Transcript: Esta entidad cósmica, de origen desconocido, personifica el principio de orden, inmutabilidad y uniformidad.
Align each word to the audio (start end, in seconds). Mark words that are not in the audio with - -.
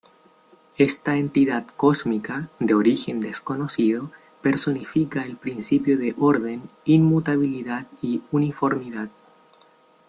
Esta 0.79 1.15
entidad 1.17 1.67
cósmica, 1.77 2.49
de 2.59 2.73
origen 2.73 3.19
desconocido, 3.21 4.09
personifica 4.41 5.23
el 5.23 5.37
principio 5.37 5.95
de 5.95 6.15
orden, 6.17 6.63
inmutabilidad 6.85 7.85
y 8.01 8.23
uniformidad. 8.31 9.09